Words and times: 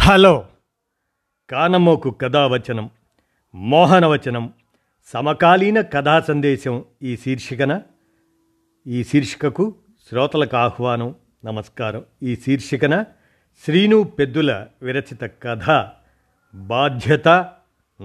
Hello. 0.00 0.44
కానమోకు 1.50 2.10
కథావచనం 2.10 2.90
మోహనవచనం 3.54 4.52
సమకాలీన 5.06 5.80
కథా 5.80 6.20
సందేశం 6.20 6.84
ఈ 7.02 7.16
శీర్షికన. 7.16 7.82
ఈ 8.86 9.04
శీర్షికకు 9.04 9.74
శ్రోతలకు 10.08 10.56
ఆహ్వానం 10.56 11.14
నమస్కారం. 11.44 12.04
ఈ 12.22 12.36
శీర్షికన 12.36 13.04
శ్రీను 13.64 14.02
పెద్దుల 14.02 14.66
విరచిత 14.82 15.30
కథ 15.42 15.88
బాధ్యత 16.54 17.28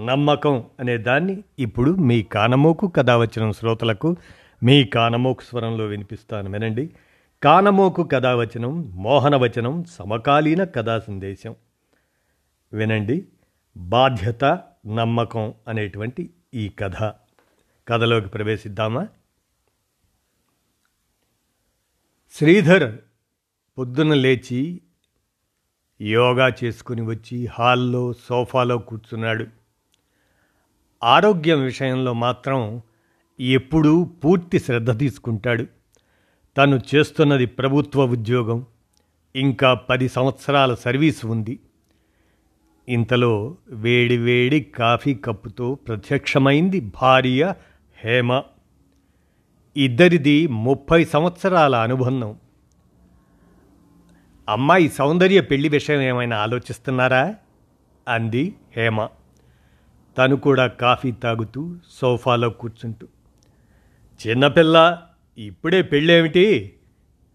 నమ్మకం 0.05 0.63
అనే 0.79 0.97
దాన్ని 0.97 1.43
ఇప్పుడు 1.59 1.91
మీ 1.91 2.23
కానమోకు 2.23 2.87
కథావచనం 2.87 3.51
శ్రోతలకు 3.51 4.15
మీ 4.63 4.83
కానమోకు 4.83 5.41
స్వరంలో 5.41 5.85
వినిపిస్తాను 5.85 6.51
వినండి. 6.51 6.89
కానమోకు 7.43 8.03
కథావచనం 8.03 8.91
మోహనవచనం 8.95 9.83
సమకాలీన 9.83 10.63
కథా 10.63 10.99
సందేశం 10.99 11.55
వినండి. 12.73 13.27
బాధ్యత 13.77 14.43
నమ్మకం 14.87 15.53
అనేటువంటి 15.67 16.29
ఈ 16.53 16.69
కథ. 16.69 16.95
కథలోకి 17.87 18.27
ప్రవేశిద్దామా? 18.27 19.07
శ్రీధర్ 22.31 22.97
పొద్దున 23.77 24.13
లేచి 24.13 24.81
యోగా 26.01 26.53
చేసుకుని 26.63 27.01
వచ్చి 27.01 27.45
హాల్లో 27.45 28.13
సోఫాలో 28.13 28.77
కూర్చున్నాడు. 28.77 29.47
ఆరోగ్యం 31.03 31.63
విషయంలో 31.63 32.13
మాత్రం 32.13 32.81
ఎప్పుడూ 33.39 34.05
పూర్తి 34.05 34.59
శ్రద్ధ 34.59 34.99
తీసుకుంటాడు. 34.99 35.65
తను 36.57 36.81
చేస్తున్నది 36.95 37.45
ప్రభుత్వ 37.45 38.05
ఉద్యోగం. 38.05 38.65
ఇంకా 39.35 39.73
పది 39.73 40.09
సంవత్సరాల 40.09 40.73
సర్వీస్ 40.73 41.25
ఉంది. 41.25 41.59
ఇంతలో 42.89 43.57
వేడివేడి 43.69 44.61
కాఫీ 44.61 45.13
కప్పుతో 45.13 45.75
ప్రత్యక్షమైంది 45.75 46.79
భార్య 46.79 47.53
హేమ. 48.03 48.43
ఇద్దరిది 49.77 50.47
ముప్పై 50.47 51.05
సంవత్సరాల 51.05 51.75
అనుబంధం. 51.75 52.35
అమ్మాయి 54.49 54.89
సౌందర్య 54.89 55.41
పెళ్ళి 55.41 55.69
విషయం 55.69 56.01
ఏమైనా 56.01 56.37
ఆలోచిస్తున్నారా? 56.37 57.35
అంది 58.07 58.55
హేమ. 58.75 59.07
తను 60.17 60.35
కూడా 60.35 60.67
కాఫీ 60.67 61.11
తాగుతూ 61.11 61.75
సోఫాలో 61.89 62.49
కూర్చుంటూ. 62.49 63.07
చిన్నపిల్ల 64.27 65.01
ఇప్పుడే 65.37 65.81
పెళ్ళేమిటి? 65.81 66.73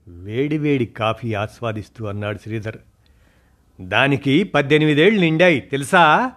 వేడివేడి 0.08 0.86
కాఫీ 0.86 1.34
ఆస్వాదిస్తూ 1.34 2.06
అన్నాడు 2.06 2.38
శ్రీధర్. 2.38 2.76
దానికి 3.80 4.44
పద్దెనిమిదేళ్ళు 4.44 5.20
నిండాయి 5.20 5.60
తెలుసా? 5.60 6.32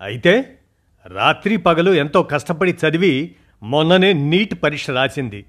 అయితే 0.00 0.58
రాత్రి 1.06 1.56
పగలు 1.56 1.90
ఎంతో 1.90 2.22
కష్టపడి 2.22 2.72
చదివి 2.72 3.34
మొన్ననే 3.62 4.12
నీట్ 4.12 4.62
పరీక్ష 4.62 4.90
రాసింది. 4.90 5.44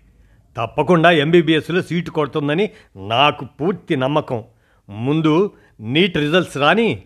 తప్పకుండా 0.58 1.12
ఎంబీబీఎస్లో 1.12 1.82
సీటు 1.82 2.12
కొడుతుందని 2.12 2.70
నాకు 2.96 3.46
పూర్తి 3.46 3.96
నమ్మకం. 3.96 4.44
ముందు 4.90 5.54
నీట్ 5.80 6.18
రిజల్ట్స్ 6.18 6.58
రాని 6.58 7.04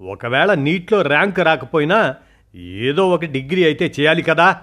ఒకవేళ 0.00 0.54
నీట్లో 0.54 1.02
ర్యాంక్ 1.02 1.38
రాకపోయినా 1.38 2.14
ఏదో 2.54 3.10
ఒక 3.10 3.24
డిగ్రీ 3.24 3.64
అయితే 3.64 3.94
చేయాలి 4.00 4.22
కదా? 4.22 4.60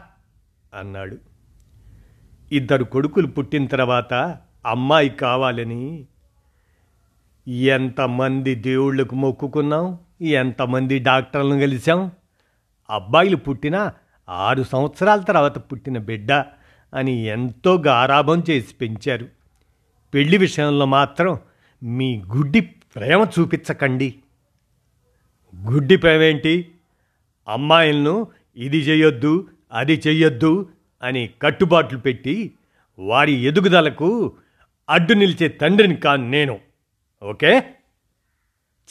అన్నాడు. 0.73 1.17
ఇద్దరు 2.51 2.83
కొడుకులు 2.83 3.27
పుట్టిన 3.27 3.65
తర్వాత 3.65 4.37
అమ్మాయి 4.65 5.09
కావాలని 5.09 6.05
ఎంతమంది 7.47 8.55
దేవుళ్ళకు 8.55 9.15
మొక్కుకున్నాం? 9.15 9.97
ఎంతమంది 10.21 10.99
డాక్టర్లను 10.99 11.59
కలిసాం 11.59 12.11
అబ్బాయిలు 12.89 13.35
పుట్టిన 13.35 13.91
ఆరు 14.29 14.63
సంవత్సరాల 14.63 15.19
తర్వాత 15.19 15.57
పుట్టిన 15.57 15.97
బిడ్డ 15.97 16.31
అని 16.93 17.11
ఎంతో 17.11 17.77
గారాభం 17.77 18.43
చేసి 18.49 18.73
పెంచారు. 18.81 19.27
పెళ్ళి 20.13 20.37
విషయంలో 20.37 20.85
మాత్రం 20.85 21.39
మీ 21.83 22.23
గుడ్డి 22.35 22.59
ప్రేమ 22.61 23.27
చూపించకండి. 23.39 24.15
గుడ్డి 25.71 25.97
ప్రేమేంటి? 25.97 26.71
అమ్మాయిలను 27.47 28.27
ఇది 28.57 28.77
చేయొద్దు 28.77 29.47
అది 29.71 30.01
చెయ్యొద్దు 30.07 30.69
అని 31.03 31.29
కట్టుబాట్లు 31.41 31.99
పెట్టి 31.99 32.51
వారి 32.99 33.31
ఎదుగుదలకు 33.31 34.33
అడ్డు 34.89 35.13
నిలిచే 35.13 35.47
తండ్రిని 35.47 35.95
కాను 35.95 36.29
నేను. 36.29 36.59
ఓకే? 37.23 37.73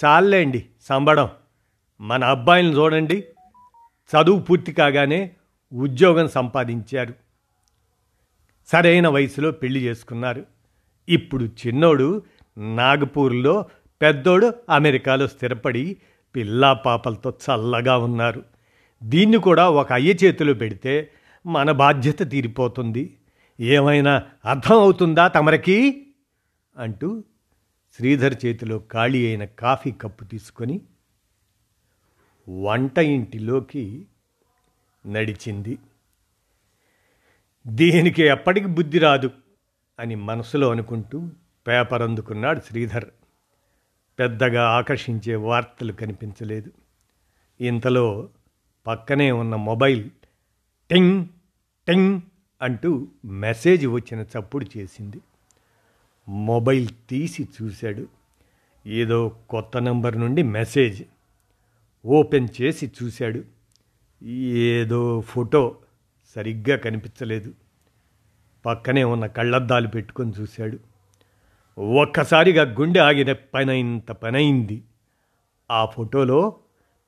చాలేండి 0.05 0.67
సంబడం. 0.83 1.29
మన 2.01 2.25
అబ్బాయిలను 2.25 2.77
చూడండి. 2.77 3.25
చదువు 4.11 4.41
పూర్తి 4.41 4.73
కాగానే 4.73 5.35
ఉద్యోగం 5.73 6.29
సంపాదించారు. 6.29 7.15
సరైన 8.67 9.09
వయసులో 9.09 9.51
పెళ్ళి 9.51 9.81
చేసుకున్నారు. 9.81 10.47
ఇప్పుడు 11.09 11.45
చిన్నోడు 11.45 12.23
నాగపూర్లో 12.59 13.65
పెద్దోడు 14.03 14.55
అమెరికాలో 14.71 15.27
స్థిరపడి 15.27 15.97
పిల్లా 16.37 16.73
పాపలతో 16.73 17.31
చల్లగా 17.31 17.99
ఉన్నారు. 17.99 18.43
దీన్ని 19.03 19.37
కూడా 19.37 19.71
ఒక 19.71 19.93
అయ్య 19.93 20.15
చేతిలో 20.25 20.55
పెడితే 20.55 21.11
మన 21.47 21.71
బాధ్యత 21.71 22.31
తీరిపోతుంది. 22.31 23.17
ఏమైనా 23.61 24.23
అర్థం 24.45 24.77
అవుతుందా 24.77 25.29
తమరికి? 25.29 26.07
అంటూ 26.79 27.25
శ్రీధర్ 27.93 28.35
చేతిలో 28.47 28.83
ఖాళీ 28.93 29.27
అయిన 29.27 29.45
కాఫీ 29.45 29.91
కప్పు 29.91 30.25
తీసుకొని 30.25 30.81
వంట 32.49 32.99
ఇంటిలోకి 32.99 34.07
నడిచింది. 35.07 35.79
దీనికి 37.67 38.23
ఎప్పటికి 38.23 38.67
బుద్ధి 38.67 38.99
రాదు 38.99 39.31
అని 39.99 40.15
మనసులో 40.15 40.71
అనుకుంటూ 40.71 41.29
పేపర్ 41.67 42.03
అందుకున్నాడు 42.03 42.61
శ్రీధర్. 42.61 43.05
పెద్దగా 44.19 44.69
ఆకర్షించే 44.69 45.35
వార్తలు 45.35 45.93
కనిపించలేదు. 45.93 46.71
ఇంతలో 47.61 48.29
పక్కనే 48.87 49.33
ఉన్న 49.33 49.55
మొబైల్ 49.57 50.11
టింగ్ 50.91 51.27
టింగ్ 51.89 52.21
అంటూ 52.63 53.09
మెసేజ్ 53.25 53.87
వచ్చిన 53.87 54.21
చప్పుడు 54.21 54.67
చేసింది. 54.79 55.21
మొబైల్ 56.29 56.89
తీసి 57.11 57.49
చూశాడు. 57.63 58.07
ఏదో 58.87 59.33
కొత్త 59.51 59.79
నంబర్ 59.79 60.21
నుండి 60.21 60.43
మెసేజ్ 60.43 61.03
ఓపెన్ 62.07 62.49
చేసి 62.63 62.93
చూశాడు. 63.03 63.45
ఏదో 64.25 65.21
ఫోటో 65.21 65.77
సరిగ్గా 66.37 66.77
కనిపించలేదు. 66.77 67.55
పక్కనే 68.67 69.05
ఉన్న 69.05 69.27
కళ్ళద్దాలు 69.27 69.89
పెట్టుకొని 69.89 70.33
చూశాడు. 70.41 70.79
ఒక్కసారిగా 71.81 72.63
గుండె 72.63 73.01
ఆగిన 73.01 73.33
పనైంత 73.33 74.13
పనైంది. 74.13 74.83
ఆ 75.71 75.85
ఫోటోలో 75.85 76.55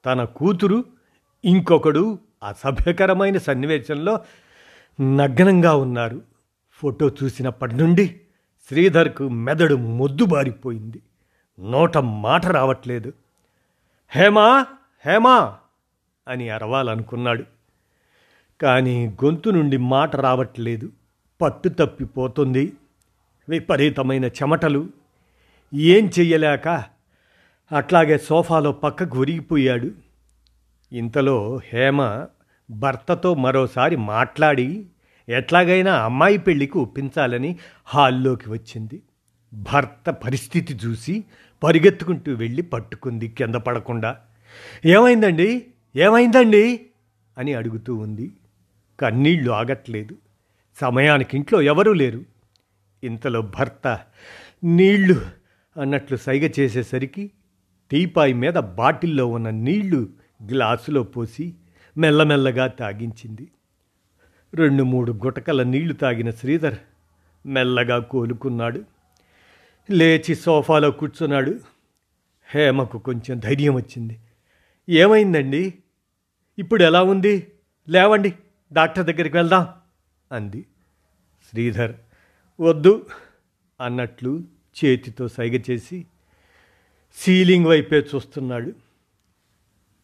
తన 0.06 0.24
కూతురు 0.24 0.84
ఇంకొకడు 1.44 2.18
అసభ్యకరమైన 2.48 3.38
సన్నివేశంలో 3.38 4.20
నగ్నంగా 5.00 5.74
ఉన్నారు. 5.74 6.22
ఫోటో 6.72 7.08
చూసినప్పటి 7.22 7.74
నుండి 7.74 8.20
శ్రీధర్కు 8.70 9.28
మెదడు 9.28 9.74
మొద్దుబారిపోయింది. 9.74 11.02
నోట 11.70 11.98
మాట 11.98 12.46
రావట్లేదు. 12.46 13.12
హేమా 14.10 14.66
హేమా 15.06 15.58
అని 16.28 16.48
అరవాలనుకున్నాడు. 16.48 17.44
కానీ 18.62 19.06
గొంతు 19.24 19.50
నుండి 19.50 19.76
మాట 19.76 20.16
రావట్లేదు. 20.16 20.92
పట్టు 21.40 21.68
తప్పిపోతుంది. 21.68 22.72
విపరీతమైన 23.48 24.24
చెమటలు. 24.24 24.88
ఏం 25.74 26.10
చెయ్యలేక 26.18 26.68
అట్లాగే 27.72 28.18
సోఫాలో 28.18 28.72
పక్కకు 28.72 29.18
ఒరిగిపోయాడు 29.18 29.90
ఇంతలో 30.92 31.60
హేమ 31.72 32.26
భర్తతో 32.70 33.34
మరోసారి 33.34 33.96
మాట్లాడి 33.96 34.86
ఎట్లాగైనా 35.30 36.04
అమ్మాయి 36.04 36.38
పెళ్ళికి 36.38 36.78
ఒప్పించాలని 36.78 37.58
హాల్లోకి 37.84 38.50
వచ్చింది. 38.50 39.02
భర్త 39.54 40.10
పరిస్థితి 40.10 40.74
చూసి 40.74 41.24
పరిగెత్తుకుంటూ 41.62 42.32
వెళ్ళి 42.32 42.62
పట్టుకుంది 42.62 43.28
కింద 43.28 43.54
పడకుండా. 43.54 44.16
ఏమైందండి? 44.84 45.66
ఏమైందండి? 45.96 46.86
అని 47.38 47.54
అడుగుతూ 47.54 47.94
ఉంది. 47.94 48.32
కన్నీళ్ళు 49.00 49.50
ఆగట్లేదు. 49.50 50.16
సమయానికి 50.80 51.36
ఇంట్లో 51.36 51.62
ఎవరూ 51.62 51.92
లేరు. 51.92 52.24
ఇంతలో 53.04 53.42
భర్త 53.42 54.00
నీళ్ళు 54.64 55.26
అన్నట్లు 55.80 56.16
సైగ 56.16 56.50
చేసేసరికి 56.60 57.30
టీపాయి 57.90 58.32
మీద 58.32 58.54
బాటిల్లో 58.54 59.26
ఉన్న 59.26 59.50
నీళ్ళు 59.50 60.08
గ్లాసులో 60.50 61.02
పోసి 61.02 61.54
మెల్లమెల్లగా 61.98 62.66
తాగించింది. 62.66 63.48
రెండు 64.54 64.82
మూడు 64.82 65.12
గుటకల 65.12 65.62
నీళ్ళు 65.62 65.94
తాగిన 65.94 66.30
శ్రీధర్ 66.30 66.74
మెల్లగా 67.46 67.98
కోలుకున్నాడు. 67.98 68.84
లేచి 69.90 70.34
సోఫాలో 70.34 70.90
కూర్చున్నాడు. 70.90 71.60
హేమకు 72.54 72.98
కొంచెం 72.98 73.38
ధైర్యం 73.38 73.74
వచ్చింది. 73.74 74.20
ఏమైందండి? 74.88 75.74
ఇప్పుడు 76.58 76.82
ఎలా 76.82 77.02
ఉంది? 77.02 77.52
లేవండి 77.88 78.34
డాక్టర్ 78.72 79.06
దగ్గరికి 79.06 79.36
వెళ్దాం 79.36 79.68
అంది. 80.32 80.66
శ్రీధర్ 81.50 81.92
వద్దు 82.60 83.06
అన్నట్లు 83.80 84.44
చేతితో 84.84 85.28
సైగ 85.28 85.60
చేసి 85.70 86.06
సీలింగ్ 87.14 87.66
వైపే 87.66 87.96
చూస్తున్నాడు. 87.96 88.72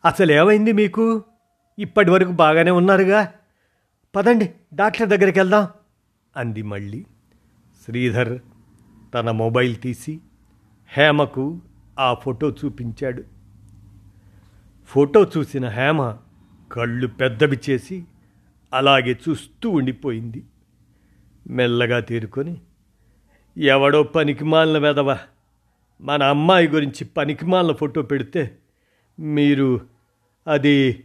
అసలు 0.05 0.33
ఏమైంది 0.33 0.73
మీకు? 0.73 1.25
ఇప్పటి 1.79 2.11
వరకు 2.11 2.31
బాగానే 2.31 2.71
ఉన్నారుగా? 2.71 3.33
పదండి 4.17 4.55
డాక్టర్ 4.75 5.09
దగ్గరికి 5.09 5.39
వెళ్దాం. 5.39 5.69
అంది 6.37 6.63
మళ్ళీ. 6.63 7.07
శ్రీధర్ 7.85 8.39
తన 9.15 9.31
మొబైల్ 9.31 9.77
తీసి 9.77 10.21
హేమకు 10.89 11.61
ఆ 11.99 12.15
ఫోటో 12.15 12.51
చూపించాడు. 12.51 13.25
ఫోటో 14.87 15.25
చూసిన 15.25 15.69
హేమ 15.69 16.17
కళ్ళు 16.73 17.07
పెద్దవి 17.07 17.59
చేసి 17.71 18.05
అలాగే 18.75 19.19
చూస్తూ 19.29 19.71
ఉండిపోయింది. 19.71 20.45
మెల్లగా 21.47 22.01
తేరుకొని 22.01 22.61
ఎవడో 23.59 24.03
పనికిమాలిన 24.03 24.79
వెదవ 24.79 25.19
మన 26.01 26.23
అమ్మాయి 26.23 26.69
గురించి 26.69 27.05
పనికిమాలిన 27.05 27.73
ఫోటో 27.73 28.03
పెడితే 28.03 28.59
మీరు 29.21 29.81
అది 30.47 31.05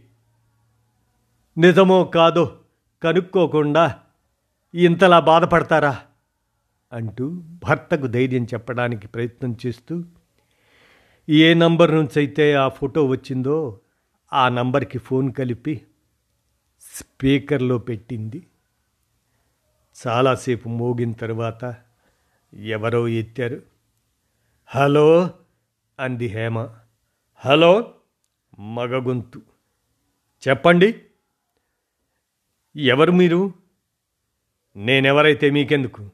నిజమో 1.58 2.04
కాదో 2.04 2.58
కనుక్కోకుండా 3.02 4.00
ఇంతలా 4.74 5.20
బాధపడతారా? 5.20 6.02
అంటూ 6.92 7.42
భర్తకు 7.46 8.06
ధైర్యం 8.06 8.44
చెప్పడానికి 8.44 9.06
ప్రయత్నం 9.06 9.56
చేస్తూ 9.66 10.04
ఏ 11.28 11.54
నంబర్ 11.54 11.94
నుంచి 11.94 12.12
అయితే 12.16 12.54
ఆ 12.54 12.68
ఫోటో 12.68 13.06
వచ్చిందో 13.06 13.80
ఆ 14.32 14.48
నంబర్కి 14.48 14.98
ఫోన్ 14.98 15.32
కలిపి 15.32 15.82
స్పీకర్లో 16.80 17.78
పెట్టింది. 17.78 18.46
చాలాసేపు 20.06 20.68
మోగిన 20.68 21.12
తర్వాత 21.12 21.74
ఎవరో 22.54 23.08
ఎత్తారు. 23.08 23.62
హలో 24.66 25.30
అంది 25.98 26.26
హేమ. 26.26 26.68
హలో 27.36 27.94
మగగొంతు 28.58 29.42
చెప్పండి. 30.48 31.02
ఎవరు 32.76 33.12
మీరు? 33.12 33.52
నేనెవరైతే 34.76 35.50
మీకెందుకు? 35.50 36.10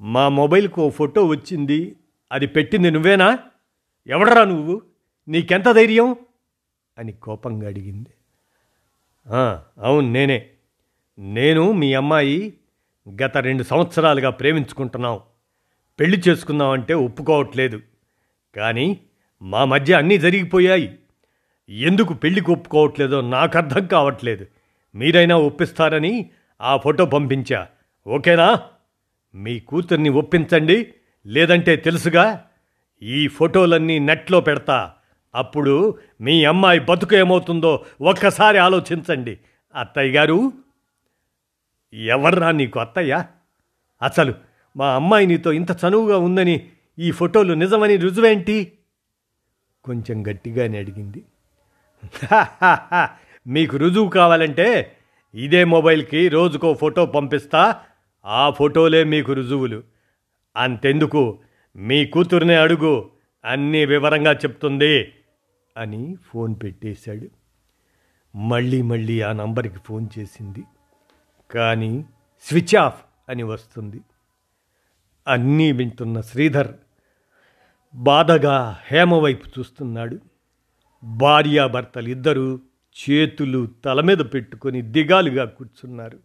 మా 0.00 0.28
మొబైల్కు 0.28 0.82
ఓ 0.82 0.90
ఫోటో 0.90 1.24
వచ్చింది 1.24 1.96
అది 2.32 2.46
పెట్టింది 2.46 2.90
నువ్వేనా? 2.90 3.38
ఎవడరా 4.06 4.44
నువ్వు? 4.44 4.82
నీకెంత 5.28 5.72
ధైర్యం? 5.72 6.16
అని 6.98 7.12
కోపంగా 7.12 7.66
అడిగింది. 7.66 8.08
అవును 9.78 10.12
నేనే. 10.12 10.50
నేను 11.18 11.72
మీ 11.72 11.94
అమ్మాయి 11.94 12.54
గత 13.22 13.36
రెండు 13.36 13.62
సంవత్సరాలుగా 13.62 14.30
ప్రేమించుకుంటున్నాం. 14.30 15.20
పెళ్ళి 16.00 16.22
చేసుకుందామంటే 16.28 16.94
ఒప్పుకోవట్లేదు. 16.94 17.80
కానీ 18.56 19.00
మా 19.42 19.64
మధ్య 19.64 19.94
అన్నీ 19.94 20.18
జరిగిపోయాయి. 20.18 20.98
ఎందుకు 21.68 22.14
పెళ్ళికి 22.14 22.50
ఒప్పుకోవట్లేదో 22.50 23.20
నాకు 23.20 23.58
అర్థం 23.58 23.86
కావట్లేదు. 23.86 24.46
మీరైనా 24.96 25.36
ఒప్పిస్తారని 25.36 26.30
ఆ 26.60 26.76
ఫోటో 26.76 27.04
పంపించా. 27.04 27.66
ఓకేనా? 28.06 28.60
మీ 29.34 29.60
కూతుర్ని 29.60 30.08
ఒప్పించండి. 30.08 30.94
లేదంటే 31.26 31.76
తెలుసుగా 31.76 32.44
ఈ 33.02 33.28
ఫోటోలన్నీ 33.28 33.98
నెట్లో 33.98 34.40
పెడతా. 34.40 34.92
అప్పుడు 35.34 35.98
మీ 36.20 36.44
అమ్మాయి 36.44 36.80
బతుకు 36.80 37.14
ఏమవుతుందో 37.14 37.84
ఒక్కసారి 38.00 38.58
ఆలోచించండి. 38.58 39.38
అత్తయ్య 39.74 40.12
గారు? 40.12 40.52
ఎవర్రా 41.94 42.50
నీకు 42.50 42.80
అత్తయ్య? 42.80 43.24
అసలు 44.02 44.34
మా 44.76 44.94
అమ్మాయి 44.94 45.26
నీతో 45.26 45.52
ఇంత 45.52 45.70
చనువుగా 45.70 46.18
ఉందని 46.18 46.70
ఈ 46.98 47.10
ఫోటోలు 47.10 47.54
నిజమని 47.54 47.96
రుజువేంటి? 47.96 48.72
కొంచెం 49.84 50.26
గట్టిగానే 50.26 50.78
అడిగింది. 50.78 51.22
మీకు 53.46 53.76
రుజువు 53.76 54.08
కావాలంటే 54.08 54.96
ఇదే 55.34 55.64
మొబైల్కి 55.64 56.28
రోజుకో 56.28 56.74
ఫోటో 56.74 57.06
పంపిస్తా. 57.06 57.80
ఆ 58.24 58.50
ఫోటోలే 58.50 59.04
మీకు 59.04 59.32
రుజువులు. 59.32 59.82
అంతెందుకు? 60.56 61.38
మీ 61.76 62.06
కూతుర్నే 62.06 62.56
అడుగు. 62.56 63.10
అన్నీ 63.44 63.84
వివరంగా 63.84 64.32
చెప్తుంది 64.32 65.12
అని 65.76 66.16
ఫోన్ 66.26 66.54
పెట్టేశాడు. 66.62 67.28
మళ్ళీ 68.36 68.82
మళ్ళీ 68.82 69.20
ఆ 69.20 69.32
నంబర్కి 69.32 69.78
ఫోన్ 69.84 70.08
చేసింది. 70.18 70.64
కానీ 71.50 72.04
స్విచ్ 72.42 72.76
ఆఫ్ 72.76 73.04
అని 73.28 73.42
వస్తుంది. 73.42 74.00
అన్నీ 75.28 75.72
వింటున్న 75.72 76.20
శ్రీధర్ 76.20 76.74
బాధగా 77.94 78.78
హేమ 78.86 79.14
వైపు 79.14 79.48
చూస్తున్నాడు. 79.58 80.18
భార్యాభర్తలు 81.04 82.08
ఇద్దరూ 82.08 82.60
చేతులు 82.96 83.68
తల 83.84 84.00
మీద 84.00 84.18
పెట్టుకొని 84.18 84.82
దిగాలుగా 84.82 85.44
కూర్చున్నారు. 85.44 86.18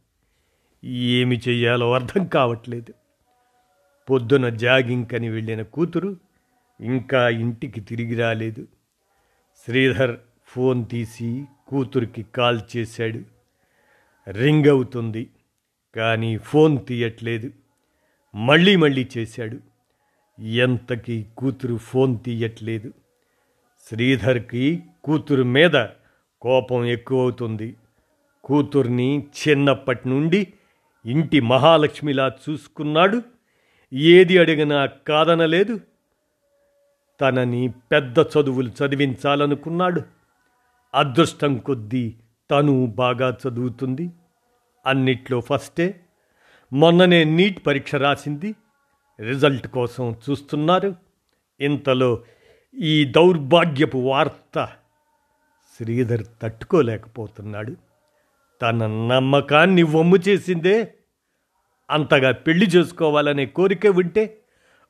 ఏమి 0.85 1.41
చెయ్యాలో 1.47 1.93
అర్థం 1.93 2.25
కావట్లేదు. 2.25 2.93
పొద్దున 4.09 4.49
జాగింగ్ 4.49 5.15
అని 5.15 5.29
వెళ్ళిన 5.29 5.61
కూతురు 5.61 6.17
ఇంకా 6.81 7.29
ఇంటికి 7.29 7.81
తిరిగి 7.81 8.15
రాలేదు. 8.15 8.67
శ్రీధర్ 9.65 10.17
ఫోన్ 10.45 10.85
తీసి 10.91 11.45
కూతురికి 11.67 12.23
కాల్ 12.23 12.59
చేశాడు. 12.77 13.21
రింగ్ 14.31 14.65
అవుతుంది 14.65 15.29
కానీ 15.95 16.37
ఫోన్ 16.37 16.85
తీయట్లేదు. 16.85 17.51
మళ్ళీ 18.35 18.75
మళ్ళీ 18.75 19.07
చేశాడు. 19.17 19.59
ఎంతకి 20.41 21.25
కూతురు 21.37 21.77
ఫోన్ 21.77 22.19
తీయట్లేదు. 22.25 22.93
శ్రీధర్కి 23.89 24.83
కూతురు 25.03 25.43
మీద 25.43 25.75
కోపం 26.41 26.85
ఎక్కువవుతుంది. 26.85 27.75
కూతుర్ని 28.43 29.19
చిన్నప్పటి 29.19 30.09
నుండి 30.09 30.53
ఇంటి 31.05 31.39
మహాలక్ష్మిలా 31.39 32.31
చూసుకున్నాడు. 32.49 33.21
ఏది 33.93 34.37
అడిగినా 34.37 34.85
కాదనలేదు. 34.85 35.79
తనని 37.21 37.73
పెద్ద 37.91 38.19
చదువులు 38.19 38.69
చదివించాలనుకున్నాడు. 38.69 40.01
అదృష్టం 40.93 41.57
కొద్దీ 41.57 42.15
తను 42.51 42.85
బాగా 42.85 43.37
చదువుతుంది. 43.47 44.11
అన్నిట్లో 44.85 45.41
ఫస్టే. 45.41 46.01
మొన్ననే 46.73 47.23
నీట్ 47.23 47.67
పరీక్ష 47.67 47.95
రాసింది. 47.95 48.55
రిజల్ట్ 49.19 49.67
కోసం 49.67 50.15
చూస్తున్నారు. 50.29 50.95
ఇంతలో 51.61 52.23
ఈ 52.75 53.05
దౌర్భాగ్యపు 53.05 53.97
వార్త 53.97 54.69
శ్రీధర్ 55.81 56.23
తట్టుకోలేకపోతున్నాడు. 56.41 57.75
తన 58.61 58.87
నమ్మకాన్ని 58.87 59.83
వమ్ము 59.83 60.17
చేసిందే. 60.17 60.93
అంతగా 61.89 62.31
పెళ్ళి 62.31 62.65
చేసుకోవాలనే 62.65 63.45
కోరిక 63.45 63.87
ఉంటే 63.87 64.37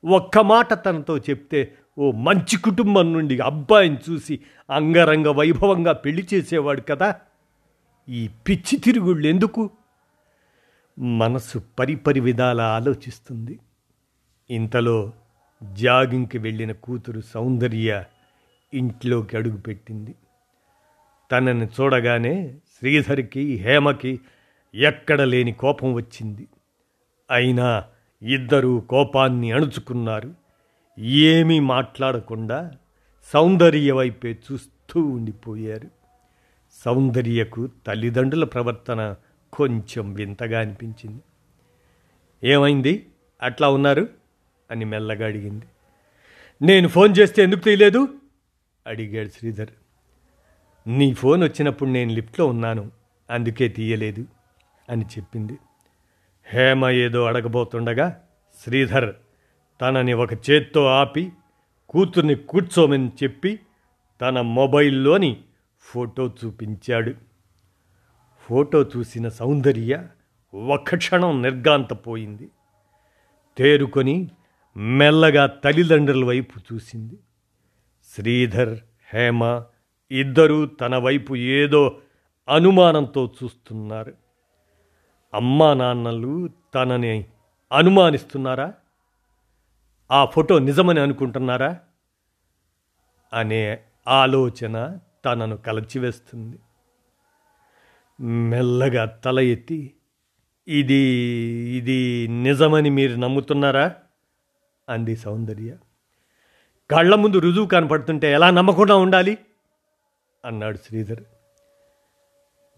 ఒక్క 0.04 0.38
మాట 0.38 0.86
తనతో 0.86 1.18
చెప్తే 1.18 1.74
ఓ 1.98 2.10
మంచి 2.10 2.56
కుటుంబం 2.56 3.12
నుండి 3.12 3.38
అబ్బాయిని 3.38 3.96
చూసి 4.10 4.40
అంగరంగ 4.70 5.28
వైభవంగా 5.28 5.92
పెళ్ళి 5.92 6.26
చేసేవాడు 6.34 6.80
కదా. 6.80 7.14
ఈ 8.08 8.28
పిచ్చి 8.48 8.78
తిరుగుళ్ళు 8.78 9.26
ఎందుకు? 9.26 9.70
మనసు 10.98 11.62
పరిపరి 11.78 12.20
విధాల 12.20 12.60
ఆలోచిస్తుంది. 12.60 13.58
ఇంతలో 14.50 15.12
జాగింగ్కి 15.72 16.38
వెళ్ళిన 16.38 16.72
కూతురు 16.72 17.20
సౌందర్య 17.20 18.04
ఇంట్లోకి 18.74 19.36
అడుగుపెట్టింది 19.36 20.14
తనని 21.32 21.66
చూడగానే 21.66 22.54
శ్రీధర్కి 22.78 23.56
హేమకి 23.56 24.20
ఎక్కడ 24.74 25.20
లేని 25.20 25.52
కోపం 25.52 25.92
వచ్చింది. 25.92 26.48
అయినా 27.30 27.84
ఇద్దరూ 28.22 28.80
కోపాన్ని 28.80 29.52
అణుచుకున్నారు. 29.52 30.34
ఏమీ 30.98 31.60
మాట్లాడకుండా 31.60 32.70
సౌందర్య 33.32 33.92
వైపే 33.92 34.38
చూస్తూ 34.52 35.00
ఉండిపోయారు. 35.00 35.88
సౌందర్యకు 36.84 37.68
తల్లిదండ్రుల 37.86 38.44
ప్రవర్తన 38.44 39.14
కొంచెం 39.52 40.14
వింతగా 40.14 40.60
అనిపించింది. 40.60 41.22
ఏమైంది? 42.44 43.06
అట్లా 43.42 43.68
ఉన్నారు? 43.68 44.08
అని 44.70 44.84
మెల్లగా 44.84 45.26
అడిగింది. 45.26 45.64
నేను 46.62 46.88
ఫోన్ 46.88 47.14
చేస్తే 47.18 47.42
ఎందుకు 47.42 47.60
తీయలేదు? 47.60 48.08
అడిగాడు 48.86 49.28
శ్రీధర్. 49.28 49.70
నీ 50.86 51.14
ఫోన్ 51.14 51.42
వచ్చినప్పుడు 51.42 51.90
నేను 51.90 52.14
లిఫ్ట్లో 52.14 52.46
ఉన్నాను 52.46 52.90
అందుకే 53.30 53.68
తీయలేదు 53.68 54.26
అని 54.88 55.04
చెప్పింది. 55.04 55.58
హేమ 56.46 56.88
ఏదో 56.88 57.24
అడగబోతుండగా 57.24 58.22
శ్రీధర్ 58.64 59.14
తనని 59.80 60.12
ఒక 60.12 60.32
చేత్తో 60.32 60.86
ఆపి 60.86 61.32
కూతుర్ని 61.88 62.34
కూర్చోమని 62.34 63.08
చెప్పి 63.22 63.60
తన 64.20 64.40
మొబైల్లోని 64.40 65.40
ఫోటో 65.80 66.34
చూపించాడు. 66.44 67.14
ఫోటో 68.40 68.82
చూసిన 68.82 69.28
సౌందర్య 69.28 70.06
ఒక్క 70.54 70.94
క్షణం 70.94 71.42
నిర్గాంతపోయింది 71.42 72.48
తేరుకొని 73.58 74.30
మెల్లగా 74.76 75.46
తల్లిదండ్రుల 75.46 76.24
వైపు 76.24 76.60
చూసింది. 76.72 77.16
శ్రీధర్ 78.14 78.78
హేమ 79.14 79.62
ఇద్దరూ 80.12 80.66
తన 80.66 80.96
వైపు 80.96 81.36
ఏదో 81.36 81.98
అనుమానంతో 82.48 83.34
చూస్తున్నారు. 83.44 84.14
అమ్మా 85.34 85.74
నాన్నలు 85.74 86.48
తనని 86.74 87.24
అనుమానిస్తున్నారా? 87.72 88.74
ఆ 90.10 90.24
ఫోటో 90.24 90.58
నిజమని 90.58 91.00
అనుకుంటున్నారా? 91.00 91.78
అనే 93.32 93.78
ఆలోచన 94.08 94.98
తనను 95.24 95.56
కలచివేస్తుంది. 95.56 96.58
మెల్లగా 98.20 99.04
తల 99.04 99.40
ఎత్తి 99.40 99.94
ఇది 100.68 101.02
ఇది 101.76 102.28
నిజమని 102.28 102.90
మీరు 102.90 103.16
నమ్ముతున్నారా? 103.16 103.94
అంది 104.88 105.16
సౌందర్య. 105.16 105.76
కళ్ళ 106.90 107.14
ముందు 107.14 107.38
రుజువు 107.38 107.66
కనపడుతుంటే 107.66 108.32
ఎలా 108.32 108.50
నమ్మకుండా 108.50 108.96
ఉండాలి? 108.96 109.38
అన్నాడు 110.44 110.76
శ్రీధర్. 110.76 111.22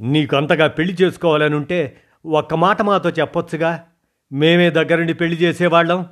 నీకు 0.00 0.37
అంతగా 0.37 0.66
పెళ్ళి 0.66 0.94
చేసుకోవాలని 1.02 1.54
ఉంటే 1.54 1.78
ఒక్క 2.26 2.54
మాట 2.54 2.83
మాతో 2.83 3.11
చెప్పొచ్చుగా. 3.11 3.87
మేమే 4.33 4.71
దగ్గరుండి 4.71 5.14
పెళ్ళి 5.14 5.37
చేసేవాళ్ళం 5.37 6.06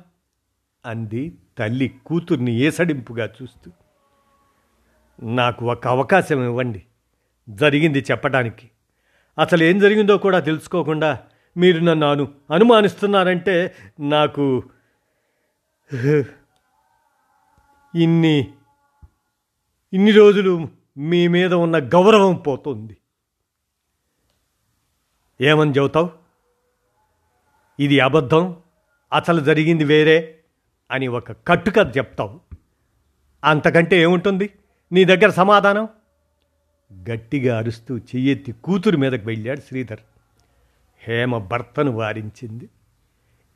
అంది 0.85 1.37
తల్లి 1.57 1.87
కూతుర్ని 2.05 2.53
ఏసడింపుగా 2.59 3.25
చూస్తూ. 3.25 3.71
నాకు 5.23 5.65
ఒక 5.65 5.87
అవకాశం 5.87 6.43
ఇవ్వండి 6.43 6.83
జరిగింది 7.49 8.05
చెప్పడానికి 8.11 8.71
అసలు 9.37 9.63
ఏం 9.63 9.79
జరిగిందో 9.79 10.17
కూడా 10.17 10.39
తెలుసుకోకుండా 10.39 11.19
మీరు 11.57 11.79
నన్ను 11.79 12.07
అను 12.11 12.27
అనుమానిస్తున్నారంటే 12.51 13.75
నాకు 13.99 14.63
ఇన్ని 17.95 18.37
ఇన్ని 19.93 20.11
రోజులు 20.11 20.82
మీ 20.97 21.27
మీద 21.27 21.53
ఉన్న 21.53 21.77
గౌరవం 21.77 22.35
పోతుంది. 22.35 22.97
ఏమని 25.41 25.71
చెబుతావు? 25.71 26.09
ఇది 27.79 27.99
అబద్ధం 27.99 28.55
అసలు 29.13 29.39
జరిగింది 29.39 29.83
వేరే 29.83 30.39
అని 30.91 31.07
ఒక 31.07 31.31
కట్టుకథ 31.47 31.97
చెప్తావు. 31.97 32.39
అంతకంటే 33.43 34.01
ఏముంటుంది? 34.01 34.49
నీ 34.91 35.05
దగ్గర 35.05 35.29
సమాధానం? 35.29 35.87
గట్టిగా 37.09 37.57
అరుస్తూ 37.57 37.97
చెయ్యెత్తి 37.97 38.51
కూతురు 38.51 38.97
మీదకు 38.97 39.25
వెళ్ళాడు 39.25 39.59
శ్రీధర్. 39.59 39.99
హేమ 40.99 41.37
భర్తను 41.37 41.91
వారించింది. 41.91 42.69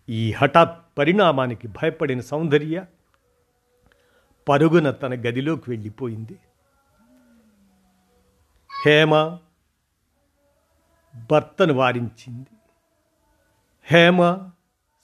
ఈ 0.09 0.31
హఠాత్ 0.31 0.97
పరిణామానికి 0.97 1.67
భయపడిన 1.67 2.19
సౌందర్య 2.19 2.85
పరుగున 4.49 4.91
తన 4.91 5.13
గదిలోకి 5.13 5.69
వెళ్ళిపోయింది. 5.69 6.35
హేమ 8.85 9.37
భర్తను 11.31 11.73
వారించింది. 11.73 12.47
హేమ 13.83 14.49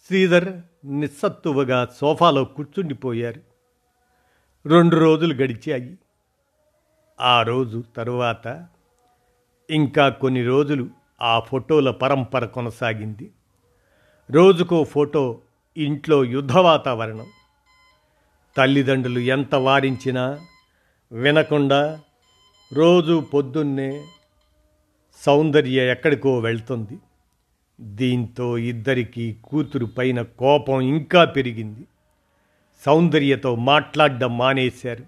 శ్రీధర్ 0.08 0.62
నిస్సత్తువగా 0.86 1.88
సోఫాలో 1.98 2.46
కూర్చుండిపోయారు. 2.46 3.42
రెండు 4.68 4.96
రోజులు 4.96 5.34
గడిచాయి. 5.34 5.98
ఆ 7.22 7.42
రోజు 7.42 7.84
తరువాత 7.96 8.68
ఇంకా 9.70 10.10
కొన్ని 10.10 10.44
రోజులు 10.44 10.90
ఆ 11.22 11.40
ఫోటోల 11.40 11.92
పరంపర 11.92 12.46
కొనసాగింది. 12.46 13.32
రోజుకో 14.32 14.84
ఫోటో 14.84 15.42
ఇంట్లో 15.78 16.24
యుద్ధ 16.24 16.52
వాతావరణం 16.52 17.26
తల్లిదండ్రులు 18.58 19.20
ఎంత 19.20 19.56
వారించినా 19.56 20.40
వినకుండా 21.12 22.00
రోజు 22.74 23.26
పొద్దున్నే 23.34 24.06
సౌందర్య 25.18 25.92
ఎక్కడికో 25.92 26.40
వెళ్తుంది. 26.40 26.98
దీంతో 27.82 28.58
ఇద్దరికీ 28.58 29.36
కూతురు 29.44 29.86
పైన 29.86 30.22
కోపం 30.22 30.82
ఇంకా 30.82 31.26
పెరిగింది. 31.26 31.84
సౌందర్యతో 32.86 33.56
మాట్లాడడం 33.56 34.38
మానేశారు. 34.38 35.04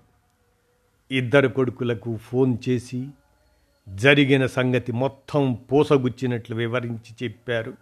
ఇద్దరు 1.11 1.47
కొడుకులకు 1.47 2.17
ఫోన్ 2.17 2.57
చేసి 2.69 3.07
జరిగిన 3.89 4.45
సంగతి 4.45 4.91
మొత్తం 4.91 5.53
పూసగుచ్చినట్లు 5.71 6.55
వివరించి 6.55 7.15
చెప్పారు. 7.23 7.73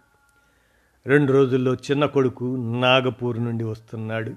రెండు 1.06 1.32
రోజుల్లో 1.32 1.74
చిన్న 1.74 2.06
కొడుకు 2.06 2.56
నాగపూర్ 2.80 3.44
నుండి 3.44 3.64
వస్తున్నాడు. 3.64 4.34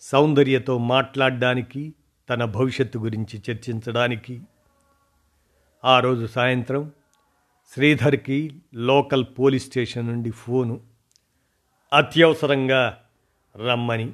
సౌందర్యతో 0.00 0.78
మాట్లాడడానికి 0.78 1.92
తన 2.28 2.44
భవిష్యత్తు 2.44 2.98
గురించి 2.98 3.42
చర్చించడానికి. 3.50 4.42
ఆ 5.84 6.00
రోజు 6.00 6.26
సాయంత్రం 6.26 6.92
శ్రీధర్కి 7.74 8.60
లోకల్ 8.74 9.24
పోలీస్ 9.38 9.66
స్టేషన్ 9.66 10.06
నుండి 10.06 10.30
ఫోను. 10.30 10.80
అత్యవసరంగా 11.92 12.98
రమ్మని 13.56 14.12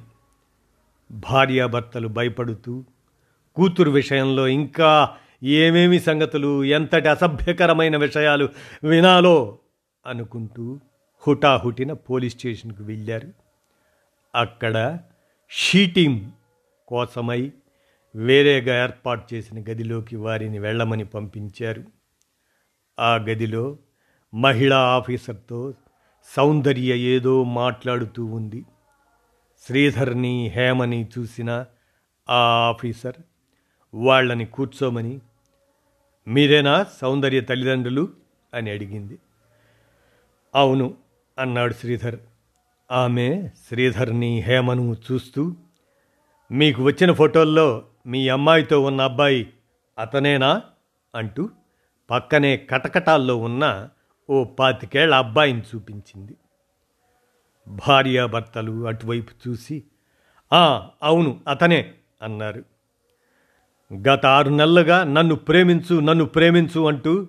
భార్యాభర్తలు 1.11 2.07
భయపడుతూ 2.07 2.83
కూతురు 3.55 3.91
విషయంలో 3.91 4.47
ఇంకా 4.47 5.15
ఏమేమి 5.43 5.99
సంగతులు 5.99 6.63
ఎంతటి 6.63 7.07
అసభ్యకరమైన 7.07 7.97
విషయాలు 7.97 8.49
వినాలో 8.83 9.57
అనుకుంటూ 10.05 10.79
హుటాహుటిన 11.27 11.93
పోలీస్ 11.93 12.37
స్టేషన్కు 12.37 12.83
వెళ్ళారు. 12.83 13.27
అక్కడ 14.35 14.99
షీటింగ్ 15.49 16.31
కోసమై 16.87 17.51
వేరేగా 18.15 18.83
ఏర్పాటు 18.83 19.33
చేసిన 19.33 19.59
గదిలోకి 19.59 20.15
వారిని 20.15 20.59
వెళ్ళమని 20.59 21.05
పంపించారు. 21.05 21.83
ఆ 22.99 23.15
గదిలో 23.15 23.77
మహిళా 24.33 24.77
ఆఫీసర్తో 24.77 25.73
సౌందర్య 26.37 26.97
ఏదో 26.97 27.43
మాట్లాడుతూ 27.43 28.25
ఉంది. 28.25 28.65
శ్రీధర్ని 29.67 30.47
హేమని 30.47 31.07
చూసిన 31.19 31.65
ఆ 32.29 32.67
ఆఫీసర్ 32.69 33.15
వాళ్ళని 33.93 34.45
కూర్చోమని 34.45 35.19
మీరేనా 36.27 36.85
సౌందర్య 37.01 37.41
తల్లిదండ్రులు? 37.41 38.09
అని 38.53 38.71
అడిగింది. 38.71 39.19
అవును 40.55 40.97
అన్నాడు 41.39 41.73
శ్రీధర్. 41.73 42.19
ఆమె 42.91 43.49
శ్రీధర్ని 43.67 44.39
హేమను 44.39 44.95
చూస్తూ 45.11 45.55
మీకు 46.51 46.83
వచ్చిన 46.83 47.11
ఫోటోల్లో 47.11 47.83
మీ 48.07 48.29
అమ్మాయితో 48.29 48.81
ఉన్న 48.81 49.01
అబ్బాయి 49.01 49.53
అతనేనా? 49.99 50.61
అంటూ 51.15 51.49
పక్కనే 52.09 52.57
కటకటాల్లో 52.57 53.37
ఉన్న 53.37 53.89
ఓ 54.29 54.43
పాతికేళ్ళ 54.43 55.15
అబ్బాయిని 55.15 55.61
చూపించింది. 55.61 56.35
భార్యాభర్తలు 57.67 58.87
అటువైపు 58.87 59.49
చూసి 59.49 59.83
ఆ 60.53 60.89
అవును 61.03 61.39
అతనే 61.47 61.93
అన్నారు. 62.21 62.63
గత 63.93 64.25
ఆరు 64.25 64.49
నెలలుగా 64.49 65.03
నన్ను 65.03 65.35
ప్రేమించు 65.35 65.99
నన్ను 65.99 66.25
ప్రేమించు 66.25 66.87
అంటూ 66.87 67.27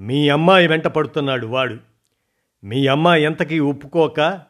మీ 0.00 0.28
అమ్మాయి 0.28 0.66
వెంట 0.66 0.86
పడుతున్నాడు 0.86 1.46
వాడు. 1.46 1.76
మీ 2.64 2.86
అమ్మాయి 2.86 3.24
ఎంతకీ 3.24 3.58
ఒప్పుకోక 3.58 4.40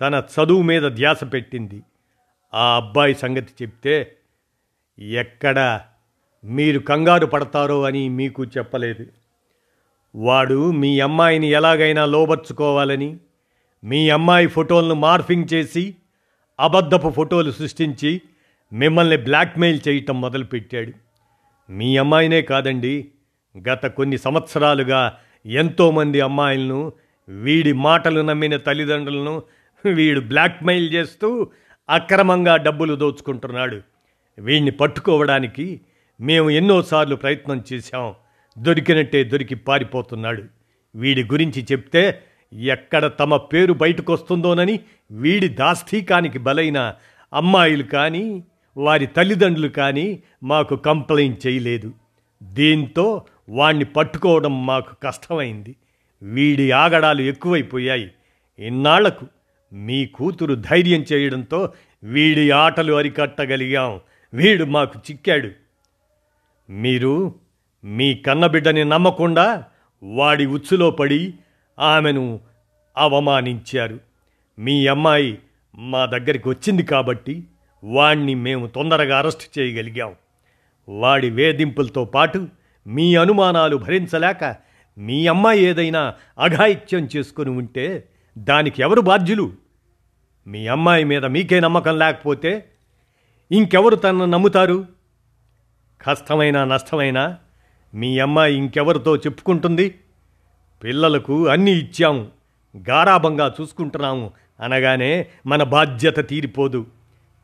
తన 0.00 0.22
చదువు 0.34 0.62
మీద 0.62 0.82
ధ్యాస 0.82 1.24
పెట్టింది. 1.24 1.82
ఆ 2.54 2.76
అబ్బాయి 2.76 3.14
సంగతి 3.14 3.52
చెప్తే 3.62 4.16
ఎక్కడ 5.00 5.80
మీరు 6.44 6.78
కంగారు 6.78 7.26
పడతారో 7.26 7.82
అని 7.82 8.08
మీకు 8.08 8.44
చెప్పలేదు. 8.44 9.06
వాడు 10.16 10.70
మీ 10.70 11.00
అమ్మాయిని 11.00 11.46
ఎలాగైనా 11.46 12.04
లోబర్చుకోవాలని 12.04 13.16
మీ 13.84 14.10
అమ్మాయి 14.10 14.46
ఫోటోలను 14.46 14.94
మార్ఫింగ్ 14.94 15.54
చేసి 15.54 15.94
అబద్ధపు 16.60 17.08
ఫోటోలు 17.08 17.50
సృష్టించి 17.50 18.22
మిమ్మల్ని 18.72 19.16
బ్లాక్మెయిల్ 19.16 19.88
చేయటం 19.88 20.20
మొదలుపెట్టాడు. 20.20 20.92
మీ 21.70 21.96
అమ్మాయినే 21.96 22.42
కాదండి 22.42 23.08
గత 23.68 23.86
కొన్ని 23.86 24.18
సంవత్సరాలుగా 24.18 25.16
ఎంతోమంది 25.46 26.20
అమ్మాయిలను 26.20 26.92
వీడి 27.28 27.72
మాటలు 27.72 28.20
నమ్మిన 28.20 28.56
తల్లిదండ్రులను 28.56 29.42
వీడు 29.84 30.20
బ్లాక్మెయిల్ 30.20 30.92
చేస్తూ 30.94 31.50
అక్రమంగా 31.88 32.56
డబ్బులు 32.56 32.94
దోచుకుంటున్నాడు. 32.94 33.89
వీణ్ణి 34.38 34.70
పట్టుకోవడానికి 34.70 35.80
మేము 36.20 36.50
ఎన్నోసార్లు 36.50 37.16
ప్రయత్నం 37.16 37.64
చేశాం. 37.72 38.14
దొరికినట్టే 38.58 39.24
దొరికి 39.24 39.54
పారిపోతున్నాడు. 39.54 40.42
వీడి 40.94 41.24
గురించి 41.24 41.66
చెప్తే 41.72 42.22
ఎక్కడ 42.52 43.10
తమ 43.20 43.36
పేరు 43.36 43.72
బయటకొస్తుందోనని 43.72 44.80
వీడి 45.10 45.48
దాస్థీకానికి 45.48 46.38
బలైన 46.38 46.94
అమ్మాయిలు 47.32 47.82
కానీ 47.82 48.44
వారి 48.76 49.06
తల్లిదండ్రులు 49.06 49.68
కానీ 49.68 50.22
మాకు 50.42 50.76
కంప్లైంట్ 50.76 51.46
చేయలేదు. 51.46 51.92
దీంతో 52.42 53.24
వాణ్ణి 53.48 53.84
పట్టుకోవడం 53.84 54.66
మాకు 54.66 54.96
కష్టమైంది. 55.02 55.76
వీడి 56.22 56.70
ఆగడాలు 56.70 57.22
ఎక్కువైపోయాయి. 57.22 58.10
ఇన్నాళ్ళకు 58.58 59.26
మీ 59.72 60.06
కూతురు 60.06 60.54
ధైర్యం 60.54 61.04
చేయడంతో 61.12 61.72
వీడి 62.02 62.50
ఆటలు 62.50 62.92
అరికట్టగలిగాం. 62.92 64.00
వీడు 64.34 64.64
మాకు 64.64 64.98
చిక్కాడు. 64.98 65.50
మీరు 66.72 67.34
మీ 67.84 68.14
కన్నబిడ్డని 68.14 68.84
నమ్మకుండా 68.84 69.64
వాడి 70.02 70.46
ఉచ్చులో 70.46 70.90
పడి 70.90 71.34
ఆమెను 71.78 72.40
అవమానించారు. 72.96 74.00
మీ 74.58 74.86
అమ్మాయి 74.86 75.38
మా 75.76 76.06
దగ్గరికి 76.06 76.48
వచ్చింది 76.48 76.82
కాబట్టి 76.82 77.44
వాణ్ణి 77.84 78.34
మేము 78.34 78.66
తొందరగా 78.66 79.18
అరెస్ట్ 79.18 79.58
చేయగలిగాం. 79.58 80.14
వాడి 80.88 81.30
వేధింపులతో 81.30 82.04
పాటు 82.04 82.48
మీ 82.86 83.16
అనుమానాలు 83.16 83.76
భరించలేక 83.76 84.56
మీ 84.98 85.26
అమ్మాయి 85.26 85.60
ఏదైనా 85.60 86.14
అఘాయిత్యం 86.38 87.08
చేసుకొని 87.16 87.50
ఉంటే 87.50 88.08
దానికి 88.38 88.82
ఎవరు 88.82 89.00
బాధ్యులు? 89.00 89.52
మీ 90.46 90.66
అమ్మాయి 90.66 91.04
మీద 91.04 91.24
మీకే 91.24 91.60
నమ్మకం 91.60 91.98
లేకపోతే 91.98 92.69
ఇంకెవరు 93.52 93.96
తనను 93.96 94.24
నమ్ముతారు? 94.24 94.86
కష్టమైనా 96.02 96.64
నష్టమైనా 96.64 97.38
మీ 97.94 98.18
అమ్మాయి 98.18 98.56
ఇంకెవరితో 98.56 99.16
చెప్పుకుంటుంది? 99.16 99.94
పిల్లలకు 100.84 101.48
అన్నీ 101.48 101.72
ఇచ్చాము 101.72 102.28
గారాభంగా 102.88 103.54
చూసుకుంటున్నాము 103.60 104.30
అనగానే 104.60 105.26
మన 105.46 105.62
బాధ్యత 105.62 106.28
తీరిపోదు. 106.28 106.86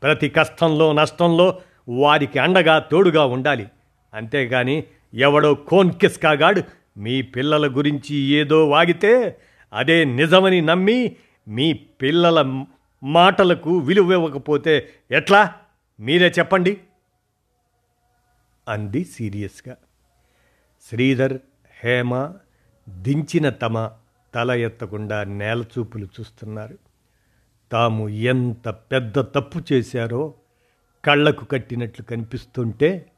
ప్రతి 0.03 0.29
కష్టంలో 0.29 0.93
నష్టంలో 0.93 1.59
వారికి 1.89 2.39
అండగా 2.39 2.79
తోడుగా 2.79 3.25
ఉండాలి. 3.25 3.67
అంతేగాని 4.13 4.83
ఎవడో 5.13 5.53
కోన్కిస్కాగాడు 5.53 6.63
మీ 6.97 7.21
పిల్లల 7.21 7.67
గురించి 7.67 8.15
ఏదో 8.15 8.69
వాగితే 8.69 9.37
అదే 9.73 10.03
నిజమని 10.03 10.61
నమ్మి 10.61 11.15
మీ 11.47 11.73
పిల్లల 11.73 12.65
మాటలకు 13.03 13.77
విలువ 13.77 14.11
ఇవ్వకపోతే 14.11 14.89
ఎట్లా? 15.11 15.53
మీరే 15.99 16.33
చెప్పండి. 16.39 16.81
అంది 18.67 19.05
సీరియస్గా. 19.05 19.77
శ్రీధర్ 20.89 21.39
హేమ 21.83 22.33
దించిన 22.89 23.49
తమ 23.49 23.91
తల 24.35 24.51
ఎత్తకుండా 24.51 25.23
నేలచూపులు 25.23 26.05
చూస్తున్నారు. 26.05 26.77
తాము 27.71 28.09
ఎంత 28.09 28.69
పెద్ద 28.69 29.19
తప్పు 29.19 29.73
చేశారో 29.73 30.33
కళ్ళకు 31.05 31.45
కట్టినట్లు 31.45 32.05
కనిపిస్తుంటే 32.05 33.11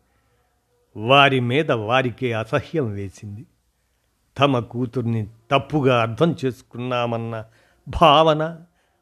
వారి 0.98 1.40
మీద 1.40 1.72
వారికే 1.72 2.34
అసహ్యం 2.34 2.92
వేసింది. 2.92 3.46
తమ 4.40 4.60
కూతుర్ని 4.60 5.28
తప్పుగా 5.52 6.02
అర్థం 6.02 6.36
చేసుకున్నామన్న 6.46 7.46
భావన 8.02 8.62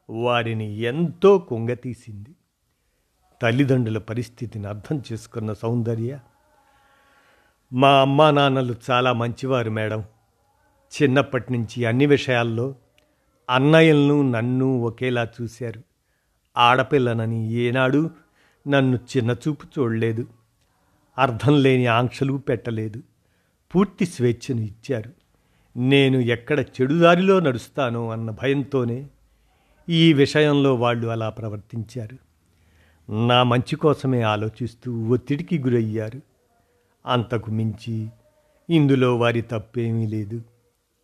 వారిని 0.10 0.74
ఎంతో 0.74 1.38
కుంగతీసింది 1.38 2.30
తల్లిదండ్రుల 3.42 3.98
పరిస్థితిని 3.98 4.68
అర్థం 4.68 5.04
చేసుకున్న 5.12 5.54
సౌందర్య 5.54 6.20
మా 7.74 8.02
అమ్మా 8.02 8.32
నాన్నలు 8.32 8.76
చాలా 8.92 9.14
మంచివారు 9.14 9.70
మేడం. 9.70 10.04
చిన్నప్పటి 11.02 11.54
నుంచి 11.54 11.86
అన్ని 11.86 12.06
విషయాల్లో 12.06 12.76
అన్నయ్యలను 13.50 14.32
నన్ను 14.32 14.80
ఒకేలా 14.80 15.28
చూశారు. 15.42 15.82
ఆడపిల్లనని 16.58 17.52
ఏనాడు 17.52 18.10
నన్ను 18.68 19.00
చిన్నచూపు 19.18 19.80
చూడలేదు. 19.80 20.28
అర్థం 21.18 21.62
లేని 21.62 21.86
ఆంక్షలు 21.86 22.34
పెట్టలేదు. 22.34 23.04
పూర్తి 23.76 24.06
స్వేచ్ఛను 24.06 24.62
ఇచ్చారు. 24.62 25.12
నేను 25.78 26.18
ఎక్కడ 26.18 26.60
చెడుదారిలో 26.60 27.40
నడుస్తానో 27.40 28.10
అన్న 28.10 28.32
భయంతోనే 28.32 29.08
ఈ 29.90 30.14
విషయంలో 30.14 30.76
వాళ్ళు 30.76 31.08
అలా 31.08 31.30
ప్రవర్తించారు. 31.30 32.27
నా 33.10 33.44
మంచి 33.44 33.76
కోసమే 33.76 34.22
ఆలోచిస్తూ 34.22 35.10
ఒత్తిడికి 35.10 35.60
గురయ్యారు. 35.60 36.22
అంతకు 37.06 37.52
మించి 37.52 38.10
ఇందులో 38.70 39.18
వారి 39.18 39.42
తప్పేమీ 39.42 40.08
లేదు 40.08 40.42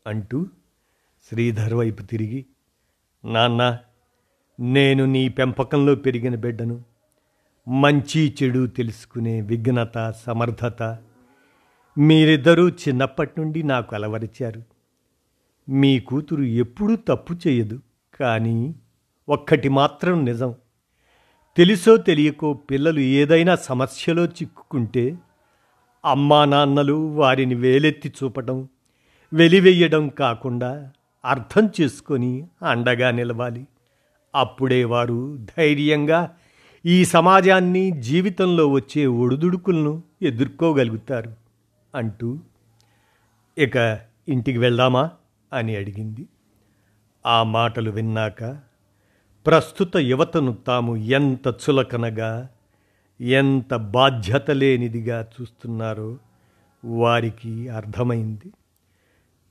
అంటూ 0.08 0.46
శ్రీధర్ 1.30 1.74
వైపు 1.74 2.02
తిరిగి 2.02 2.46
నాన్న 3.26 3.78
నేను 4.60 5.06
నీ 5.06 5.30
పెంపకంలో 5.30 5.96
పెరిగిన 5.96 6.36
బిడ్డను 6.36 6.84
మంచి 7.68 8.36
చెడు 8.44 8.68
తెలుసుకునే 8.68 9.42
విఘ్నత 9.42 10.14
సమర్థత 10.26 10.98
మీరిద్దరూ 11.98 12.70
చిన్నప్పటి 12.70 13.42
నుండి 13.42 13.64
నాకు 13.64 13.96
అలవరిచారు. 13.96 14.64
మీ 15.70 16.00
కూతురు 16.00 16.44
ఎప్పుడూ 16.44 16.96
తప్పు 16.96 17.34
చేయదు 17.48 17.82
కానీ 18.20 18.76
ఒక్కటి 19.30 19.70
మాత్రం 19.70 20.26
నిజం 20.26 20.56
తెలుసో 21.58 21.98
తెలియకో 21.98 22.54
పిల్లలు 22.54 23.00
ఏదైనా 23.00 23.56
సమస్యలో 23.56 24.26
చిక్కుకుంటే 24.26 25.18
అమ్మా 26.06 26.46
నాన్నలు 26.46 26.94
వారిని 26.94 27.56
వేలెత్తి 27.56 28.14
చూపటం 28.24 28.68
వెలివెయ్యడం 29.34 30.10
కాకుండా 30.10 30.92
అర్థం 31.26 31.70
చేసుకొని 31.82 32.48
అండగా 32.64 33.12
నిలవాలి. 33.12 33.68
అప్పుడే 34.36 34.84
వారు 34.84 35.38
ధైర్యంగా 35.58 36.36
ఈ 36.86 37.06
సమాజాన్ని 37.06 37.92
జీవితంలో 37.92 38.68
వచ్చే 38.68 39.06
ఒడిదుడుకులను 39.06 40.04
ఎదుర్కోగలుగుతారు 40.22 41.34
అంటూ 41.96 42.40
ఇక 43.58 44.00
ఇంటికి 44.28 44.58
వెళ్దామా 44.58 45.12
అని 45.54 45.76
అడిగింది. 45.76 46.28
ఆ 47.26 47.44
మాటలు 47.44 47.92
విన్నాక 47.92 48.60
ప్రస్తుత 49.46 49.98
యువతను 49.98 50.54
తాము 50.68 50.96
ఎంత 50.96 51.48
చులకనగా 51.48 52.50
ఎంత 53.20 53.76
బాధ్యత 53.76 54.52
లేనిదిగా 54.52 55.22
చూస్తున్నారో 55.22 56.18
వారికి 56.86 57.70
అర్థమైంది. 57.70 58.52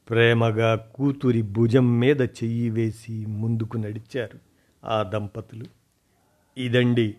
ప్రేమగా 0.09 0.75
కూతురి 0.75 1.43
భుజం 1.43 2.01
మీద 2.01 2.21
చెయ్యి 2.21 2.71
వేసి 2.71 3.27
ముందుకు 3.27 3.77
నడిచారు 3.77 4.39
ఆ 4.85 5.03
దంపతులు. 5.03 5.67
ఇదండి 6.59 7.15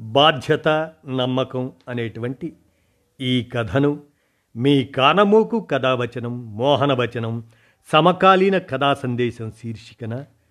బాధ్యత 0.00 0.68
నమ్మకం 1.08 1.72
అనేటువంటి 1.88 2.52
ఈ 3.20 3.50
కథను 3.54 4.02
మీ 4.56 4.84
కానమోకు 4.84 5.60
కథావచనం 5.60 6.56
మోహనవచనం 6.56 7.44
సమకాలీన 7.92 8.58
కథా 8.58 8.94
సందేశం 8.94 9.52
శీర్షికన 9.62 10.24